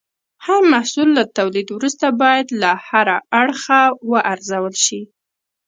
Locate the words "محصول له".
0.73-1.23